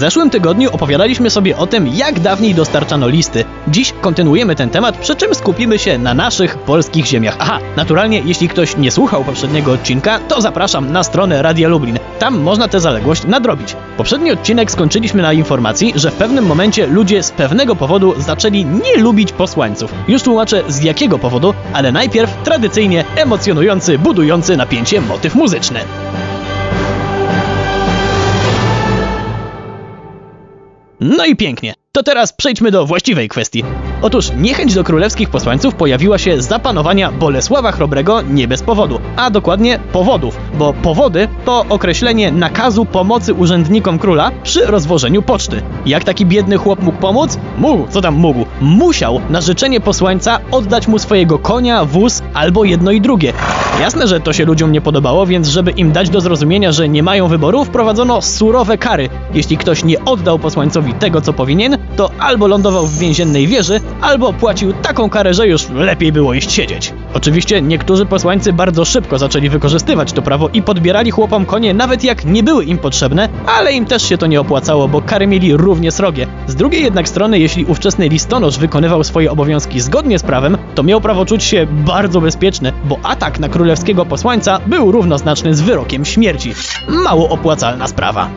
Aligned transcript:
zeszłym 0.00 0.30
tygodniu 0.30 0.70
opowiadaliśmy 0.72 1.30
sobie 1.30 1.56
o 1.56 1.66
tym, 1.66 1.88
jak 1.88 2.20
dawniej 2.20 2.54
dostarczano 2.54 3.08
listy. 3.08 3.44
Dziś 3.68 3.94
kontynuujemy 4.00 4.56
ten 4.56 4.70
temat, 4.70 4.98
przy 4.98 5.16
czym 5.16 5.34
skupimy 5.34 5.78
się 5.78 5.98
na 5.98 6.14
naszych 6.14 6.58
polskich 6.58 7.06
ziemiach. 7.06 7.36
Aha, 7.38 7.58
naturalnie, 7.76 8.22
jeśli 8.24 8.48
ktoś 8.48 8.76
nie 8.76 8.90
słuchał 8.90 9.24
poprzedniego 9.24 9.72
odcinka, 9.72 10.18
to 10.18 10.40
zapraszam 10.40 10.92
na 10.92 11.02
stronę 11.02 11.42
Radia 11.42 11.68
Lublin. 11.68 11.98
Tam 12.18 12.40
można 12.40 12.68
tę 12.68 12.80
zaległość 12.80 13.24
nadrobić. 13.24 13.76
Poprzedni 13.96 14.32
odcinek 14.32 14.70
skończyliśmy 14.70 15.22
na 15.22 15.32
informacji, 15.32 15.92
że 15.96 16.10
w 16.10 16.14
pewnym 16.14 16.46
momencie 16.46 16.86
ludzie 16.86 17.22
z 17.22 17.30
pewnego 17.30 17.76
powodu 17.76 18.14
zaczęli 18.18 18.64
nie 18.64 19.02
lubić 19.02 19.32
posłańców. 19.32 19.94
Już 20.08 20.22
tłumaczę 20.22 20.62
z 20.68 20.82
jakiego 20.82 21.18
powodu, 21.18 21.54
ale 21.72 21.92
najpierw 21.92 22.42
tradycyjnie 22.44 23.04
emocjonujący, 23.16 23.98
budujący 23.98 24.56
napięcie 24.56 25.00
motyw 25.00 25.34
muzyczny. 25.34 25.80
No 31.00 31.26
i 31.26 31.36
pięknie. 31.36 31.74
To 31.92 32.02
teraz 32.02 32.32
przejdźmy 32.32 32.70
do 32.70 32.86
właściwej 32.86 33.28
kwestii. 33.28 33.64
Otóż 34.02 34.32
niechęć 34.36 34.74
do 34.74 34.84
królewskich 34.84 35.30
posłańców 35.30 35.74
pojawiła 35.74 36.18
się 36.18 36.42
za 36.42 36.58
panowania 36.58 37.12
Bolesława 37.12 37.72
Chrobrego 37.72 38.22
nie 38.22 38.48
bez 38.48 38.62
powodu, 38.62 39.00
a 39.16 39.30
dokładnie 39.30 39.78
powodów, 39.92 40.36
bo 40.58 40.72
powody 40.72 41.28
to 41.44 41.64
określenie 41.68 42.32
nakazu 42.32 42.84
pomocy 42.84 43.34
urzędnikom 43.34 43.98
króla 43.98 44.30
przy 44.42 44.66
rozwożeniu 44.66 45.22
poczty. 45.22 45.62
Jak 45.86 46.04
taki 46.04 46.26
biedny 46.26 46.56
chłop 46.56 46.82
mógł 46.82 46.98
pomóc? 46.98 47.38
Mógł, 47.58 47.86
co 47.90 48.00
tam 48.00 48.14
mógł? 48.14 48.46
Musiał 48.60 49.20
na 49.30 49.40
życzenie 49.40 49.80
posłańca 49.80 50.40
oddać 50.50 50.88
mu 50.88 50.98
swojego 50.98 51.38
konia, 51.38 51.84
wóz 51.84 52.22
albo 52.34 52.64
jedno 52.64 52.90
i 52.90 53.00
drugie. 53.00 53.32
Jasne, 53.80 54.08
że 54.08 54.20
to 54.20 54.32
się 54.32 54.44
ludziom 54.44 54.72
nie 54.72 54.80
podobało, 54.80 55.26
więc 55.26 55.48
żeby 55.48 55.70
im 55.70 55.92
dać 55.92 56.10
do 56.10 56.20
zrozumienia, 56.20 56.72
że 56.72 56.88
nie 56.88 57.02
mają 57.02 57.28
wyboru, 57.28 57.64
wprowadzono 57.64 58.22
surowe 58.22 58.78
kary. 58.78 59.08
Jeśli 59.34 59.56
ktoś 59.56 59.84
nie 59.84 60.04
oddał 60.04 60.38
posłańcowi 60.38 60.94
tego, 60.94 61.20
co 61.20 61.32
powinien, 61.32 61.78
to 61.96 62.10
albo 62.18 62.46
lądował 62.46 62.86
w 62.86 62.98
więziennej 62.98 63.46
wieży, 63.46 63.80
albo 64.02 64.32
płacił 64.32 64.72
taką 64.72 65.10
karę, 65.10 65.34
że 65.34 65.48
już 65.48 65.68
lepiej 65.68 66.12
było 66.12 66.34
iść 66.34 66.52
siedzieć. 66.52 66.92
Oczywiście 67.14 67.62
niektórzy 67.62 68.06
posłańcy 68.06 68.52
bardzo 68.52 68.84
szybko 68.84 69.18
zaczęli 69.18 69.48
wykorzystywać 69.48 70.12
to 70.12 70.22
prawo 70.22 70.48
i 70.48 70.62
podbierali 70.62 71.10
chłopom 71.10 71.46
konie 71.46 71.74
nawet 71.74 72.04
jak 72.04 72.24
nie 72.24 72.42
były 72.42 72.64
im 72.64 72.78
potrzebne, 72.78 73.28
ale 73.46 73.72
im 73.72 73.86
też 73.86 74.02
się 74.08 74.18
to 74.18 74.26
nie 74.26 74.40
opłacało, 74.40 74.88
bo 74.88 75.02
kary 75.02 75.26
mieli 75.26 75.56
równie 75.56 75.92
srogie. 75.92 76.26
Z 76.46 76.54
drugiej 76.54 76.82
jednak 76.82 77.08
strony, 77.08 77.38
jeśli 77.38 77.64
ówczesny 77.64 78.08
listonosz 78.08 78.58
wykonywał 78.58 79.04
swoje 79.04 79.30
obowiązki 79.30 79.80
zgodnie 79.80 80.18
z 80.18 80.22
prawem, 80.22 80.58
to 80.74 80.82
miał 80.82 81.00
prawo 81.00 81.26
czuć 81.26 81.44
się 81.44 81.66
bardzo 81.70 82.20
bezpieczny, 82.20 82.72
bo 82.84 82.98
atak 83.02 83.40
na 83.40 83.48
królewskiego 83.48 84.06
posłańca 84.06 84.60
był 84.66 84.92
równoznaczny 84.92 85.54
z 85.54 85.60
wyrokiem 85.60 86.04
śmierci. 86.04 86.54
Mało 86.88 87.28
opłacalna 87.28 87.88
sprawa. 87.88 88.30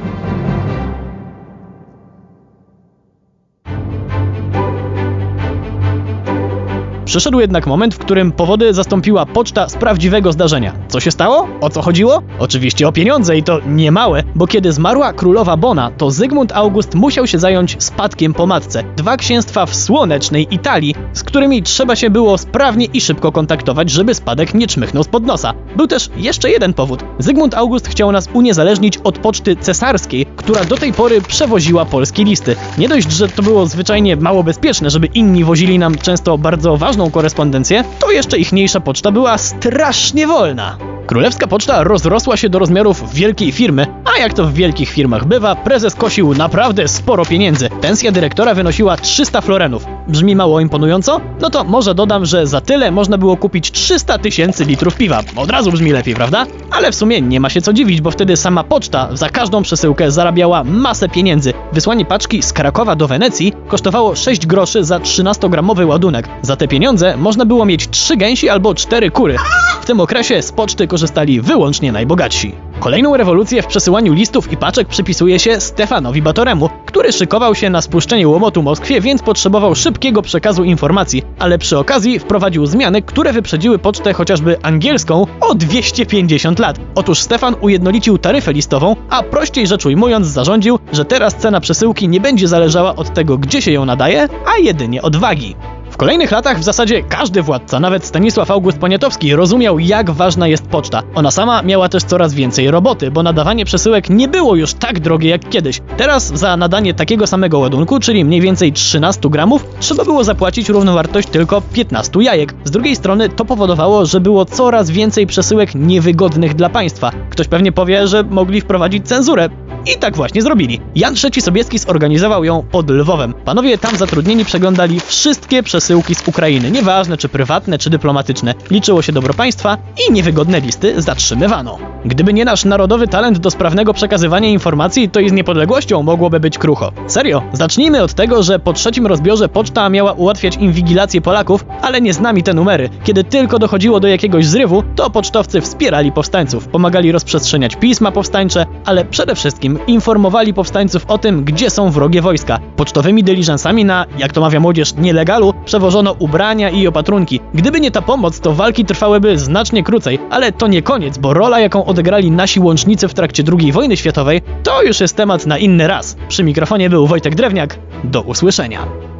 Przyszedł 7.14 7.39
jednak 7.39 7.67
moment, 7.67 7.95
w 7.95 7.97
którym 7.97 8.31
powody 8.31 8.73
zastąpiła 8.73 9.25
poczta 9.25 9.69
z 9.69 9.75
prawdziwego 9.75 10.31
zdarzenia. 10.31 10.73
Co 10.88 11.00
się 11.00 11.11
stało? 11.11 11.47
O 11.61 11.69
co 11.69 11.81
chodziło? 11.81 12.22
Oczywiście 12.39 12.88
o 12.88 12.92
pieniądze 12.92 13.38
i 13.38 13.44
to 13.44 13.59
nie 13.67 13.92
małe, 13.92 14.23
bo 14.36 14.47
kiedy 14.47 14.72
zmarła 14.72 15.14
królowa 15.14 15.58
Bona, 15.58 15.91
to 15.91 16.11
Zygmunt 16.11 16.52
August 16.52 16.95
musiał 16.95 17.28
się 17.28 17.39
zająć 17.39 17.75
spadkiem 17.80 18.34
po 18.34 18.47
matce. 18.47 18.84
Dwa 18.95 19.17
księstwa 19.17 19.66
w 19.66 19.75
słonecznej 19.75 20.47
Italii, 20.52 20.95
z 21.14 21.23
którymi 21.23 21.64
trzeba 21.64 21.95
się 21.95 22.09
było 22.09 22.38
sprawnie 22.38 22.86
i 22.86 23.02
szybko 23.02 23.31
kontaktować, 23.31 23.89
żeby 23.89 24.16
spadek 24.16 24.53
nie 24.53 24.67
czmychnął 24.67 25.03
spod 25.03 25.25
nosa. 25.25 25.53
Był 25.75 25.88
też 25.88 26.09
jeszcze 26.17 26.50
jeden 26.50 26.73
powód. 26.73 27.03
Zygmunt 27.19 27.53
August 27.53 27.88
chciał 27.88 28.11
nas 28.11 28.30
uniezależnić 28.34 28.97
od 28.97 29.19
poczty 29.19 29.56
cesarskiej, 29.56 30.25
która 30.36 30.66
do 30.66 30.78
tej 30.78 30.94
pory 30.94 31.22
przewoziła 31.22 31.86
polskie 31.86 32.23
listy. 32.23 32.56
Nie 32.78 32.89
dość, 32.89 33.11
że 33.11 33.30
to 33.30 33.41
było 33.41 33.66
zwyczajnie 33.66 34.16
mało 34.16 34.44
bezpieczne, 34.44 34.90
żeby 34.90 35.07
inni 35.07 35.44
wozili 35.44 35.80
nam 35.80 35.97
często 35.97 36.38
bardzo 36.38 36.78
ważną 36.78 37.03
korespondencję, 37.12 37.84
to 38.00 38.12
jeszcze 38.12 38.38
ichniejsza 38.38 38.80
poczta 38.80 39.12
była 39.12 39.38
strasznie 39.38 40.28
wolna. 40.28 40.78
Królewska 41.08 41.47
Poczta 41.47 41.84
rozrosła 41.84 42.38
się 42.38 42.50
do 42.50 42.59
rozmiarów 42.59 43.14
wielkiej 43.14 43.52
firmy, 43.52 43.88
a 44.16 44.22
jak 44.22 44.34
to 44.34 44.46
w 44.46 44.53
wielkich 44.53 44.90
firmach 44.90 45.25
bywa, 45.25 45.56
prezes 45.56 45.96
kosił 45.96 46.34
naprawdę 46.34 46.88
sporo 46.88 47.25
pieniędzy. 47.25 47.69
Pensja 47.69 48.12
dyrektora 48.12 48.53
wynosiła 48.53 48.97
300 48.97 49.42
florenów. 49.42 49.86
Brzmi 50.08 50.36
mało 50.36 50.59
imponująco? 50.59 51.22
No 51.42 51.50
to 51.50 51.63
może 51.63 51.96
dodam, 51.96 52.25
że 52.25 52.47
za 52.47 52.62
tyle 52.62 52.92
można 52.92 53.18
było 53.18 53.38
kupić 53.38 53.72
300 53.72 54.18
tysięcy 54.18 54.66
litrów 54.66 54.96
piwa. 54.96 55.24
Od 55.36 55.50
razu 55.50 55.72
brzmi 55.72 55.92
lepiej, 55.92 56.16
prawda? 56.16 56.46
Ale 56.72 56.92
w 56.92 56.96
sumie 56.96 57.22
nie 57.22 57.40
ma 57.40 57.50
się 57.50 57.62
co 57.62 57.74
dziwić, 57.74 58.02
bo 58.02 58.12
wtedy 58.12 58.38
sama 58.38 58.63
poczta 58.63 59.09
za 59.13 59.30
każdą 59.30 59.62
przesyłkę 59.62 60.12
zarabiała 60.12 60.63
masę 60.63 61.09
pieniędzy. 61.09 61.53
Wysłanie 61.74 62.06
paczki 62.06 62.44
z 62.44 62.53
Krakowa 62.53 62.96
do 62.96 63.08
Wenecji 63.08 63.53
kosztowało 63.68 64.16
6 64.16 64.46
groszy 64.46 64.84
za 64.84 64.97
13-gramowy 64.97 65.86
ładunek. 65.86 66.30
Za 66.42 66.56
te 66.56 66.68
pieniądze 66.68 67.18
można 67.18 67.46
było 67.46 67.66
mieć 67.66 67.90
3 67.90 68.18
gęsi 68.18 68.50
albo 68.50 68.75
4 68.75 69.12
kury. 69.12 69.36
W 69.81 69.86
tym 69.86 70.00
okresie 70.00 70.42
z 70.42 70.52
poczty 70.52 70.88
korzystali 70.94 71.42
wyłącznie 71.42 71.92
najbogatsi. 71.92 72.56
Kolejną 72.80 73.18
rewolucję 73.18 73.62
w 73.62 73.68
przesyłaniu 73.68 74.14
listów 74.14 74.52
i 74.52 74.58
paczek 74.58 74.88
przypisuje 74.88 75.40
się 75.40 75.62
Stefanowi 75.62 76.22
Batoremu, 76.22 76.70
który 76.86 77.12
szykował 77.12 77.56
się 77.56 77.70
na 77.70 77.81
spuszczenie 77.81 78.28
łomotu 78.28 78.64
Moskwie, 78.64 79.02
więc 79.02 79.22
potrzebował 79.22 79.76
szybkiego 79.76 80.22
przekazu 80.22 80.64
informacji, 80.64 81.24
ale 81.40 81.58
przy 81.58 81.78
okazji 81.78 82.20
wprowadził 82.20 82.66
zmiany, 82.66 83.02
które 83.02 83.34
wyprzedziły 83.34 83.80
pocztę 83.80 84.14
chociażby 84.14 84.62
angielską 84.62 85.28
o 85.42 85.56
250 85.56 86.59
lat. 86.59 86.80
Otóż 86.96 87.20
Stefan 87.20 87.56
ujednolicił 87.62 88.18
taryfę 88.18 88.54
listową, 88.54 88.96
a 89.10 89.24
prościej 89.24 89.68
rzecz 89.68 89.86
ujmując 89.86 90.28
zarządził, 90.28 90.80
że 90.92 91.06
teraz 91.06 91.36
cena 91.36 91.60
przesyłki 91.60 92.10
nie 92.10 92.20
będzie 92.20 92.48
zależała 92.48 92.96
od 92.96 93.14
tego, 93.14 93.38
gdzie 93.38 93.62
się 93.62 93.72
ją 93.72 93.86
nadaje, 93.86 94.28
a 94.46 94.58
jedynie 94.58 95.02
od 95.02 95.16
wagi. 95.16 95.56
W 95.94 95.98
kolejnych 95.98 96.31
latach 96.31 96.59
w 96.59 96.64
zasadzie 96.64 97.04
każdy 97.04 97.42
władca, 97.42 97.80
nawet 97.80 98.06
Stanisław 98.06 98.52
August 98.52 98.78
Poniatowski, 98.78 99.36
rozumiał 99.36 99.80
jak 99.80 100.12
ważna 100.12 100.48
jest 100.48 100.68
poczta. 100.68 101.04
Ona 101.16 101.31
sama 101.31 101.62
miała 101.62 101.90
też 101.90 102.04
coraz 102.04 102.34
więcej 102.34 102.72
roboty, 102.72 103.12
bo 103.12 103.24
nadawanie 103.24 103.66
przesyłek 103.66 104.09
nie 104.09 104.28
było 104.28 104.56
już 104.56 104.74
tak 104.74 105.00
drogie 105.00 105.30
jak 105.30 105.50
kiedyś. 105.50 105.81
Teraz 105.98 106.28
za 106.28 106.58
nadanie 106.58 106.94
takiego 106.94 107.28
samego 107.28 107.59
ładunku, 107.59 108.00
czyli 108.00 108.26
mniej 108.26 108.42
więcej 108.42 108.74
13 108.74 109.30
gramów, 109.30 109.66
trzeba 109.80 110.04
było 110.04 110.24
zapłacić 110.24 110.70
równowartość 110.70 111.28
tylko 111.28 111.62
15 111.62 112.24
jajek. 112.24 112.54
Z 112.64 112.72
drugiej 112.72 112.96
strony 112.96 113.30
to 113.30 113.46
powodowało, 113.46 114.06
że 114.06 114.20
było 114.20 114.46
coraz 114.46 114.90
więcej 114.90 115.28
przesyłek 115.28 115.75
niewygodnych 115.75 116.54
dla 116.54 116.70
państwa. 116.70 117.12
Ktoś 117.30 117.48
pewnie 117.48 117.72
powie, 117.72 118.08
że 118.08 118.24
mogli 118.24 118.62
wprowadzić 118.62 119.08
cenzurę. 119.08 119.50
I 119.85 119.97
tak 119.99 120.16
właśnie 120.16 120.41
zrobili. 120.41 120.79
Jan 120.95 121.16
III 121.23 121.41
Sobieski 121.41 121.79
zorganizował 121.79 122.44
ją 122.44 122.63
pod 122.71 122.89
Lwowem. 122.89 123.33
Panowie 123.45 123.77
tam 123.77 123.97
zatrudnieni 123.97 124.45
przeglądali 124.45 124.99
wszystkie 124.99 125.63
przesyłki 125.63 126.16
z 126.16 126.27
Ukrainy, 126.27 126.71
nieważne 126.71 127.17
czy 127.17 127.29
prywatne, 127.29 127.77
czy 127.77 127.89
dyplomatyczne. 127.89 128.53
Liczyło 128.71 129.01
się 129.01 129.11
dobro 129.11 129.33
państwa 129.33 129.77
i 130.07 130.13
niewygodne 130.13 130.59
listy 130.59 131.01
zatrzymywano. 131.01 131.77
Gdyby 132.05 132.33
nie 132.33 132.45
nasz 132.45 132.66
narodowy 132.66 133.07
talent 133.07 133.38
do 133.38 133.51
sprawnego 133.51 133.94
przekazywania 133.94 134.49
informacji, 134.49 135.09
to 135.09 135.19
i 135.19 135.29
z 135.29 135.33
niepodległością 135.33 136.03
mogłoby 136.03 136.39
być 136.39 136.57
krucho. 136.57 136.91
Serio, 137.07 137.44
zacznijmy 137.53 138.03
od 138.03 138.13
tego, 138.13 138.44
że 138.44 138.59
po 138.59 138.73
trzecim 138.73 139.07
rozbiorze 139.07 139.50
poczta 139.50 139.89
miała 139.89 140.11
ułatwiać 140.11 140.55
inwigilację 140.55 141.21
Polaków, 141.21 141.65
ale 141.81 142.01
nie 142.01 142.13
z 142.13 142.19
nami 142.19 142.44
te 142.44 142.53
numery. 142.53 142.89
Kiedy 143.03 143.23
tylko 143.23 143.59
dochodziło 143.59 144.00
do 144.00 144.07
jakiegoś 144.07 144.45
zrywu, 144.45 144.83
to 144.95 145.09
pocztowcy 145.09 145.61
wspierali 145.61 146.11
powstańców, 146.11 146.67
pomagali 146.67 147.11
rozprzestrzeniać 147.11 147.75
pisma 147.75 148.11
powstańcze, 148.11 148.65
ale 148.85 149.05
przede 149.05 149.35
wszystkim 149.35 149.72
informowali 149.88 150.53
powstańców 150.53 151.06
o 151.07 151.17
tym, 151.17 151.44
gdzie 151.44 151.69
są 151.69 151.91
wrogie 151.91 152.22
wojska. 152.22 152.59
Pocztowymi 152.75 153.23
dyliżansami 153.23 153.85
na, 153.85 154.06
jak 154.17 154.34
to 154.34 154.41
mawia 154.41 154.59
młodzież, 154.59 154.95
nielegalu 154.95 155.53
przewożono 155.66 156.16
ubrania 156.19 156.69
i 156.69 156.88
opatrunki. 156.88 157.39
Gdyby 157.53 157.81
nie 157.81 157.91
ta 157.91 158.01
pomoc, 158.01 158.39
to 158.39 158.53
walki 158.53 158.85
trwałyby 158.85 159.38
znacznie 159.38 159.83
krócej, 159.83 160.19
ale 160.29 160.51
to 160.51 160.67
nie 160.67 160.81
koniec, 160.81 161.17
bo 161.17 161.33
rola, 161.33 161.59
jaką 161.59 161.85
odegrali 161.85 162.31
nasi 162.31 162.59
łącznicy 162.59 163.07
w 163.07 163.13
trakcie 163.13 163.44
II 163.59 163.71
wojny 163.71 163.98
światowej, 163.98 164.42
to 164.63 164.83
już 164.83 165.00
jest 165.00 165.15
temat 165.15 165.45
na 165.45 165.57
inny 165.57 165.88
raz. 165.88 166.15
Przy 166.27 166.44
mikrofonie 166.44 166.89
był 166.89 167.07
Wojtek 167.07 167.36
Drewniak. 167.36 167.80
Do 168.03 168.21
usłyszenia. 168.21 169.12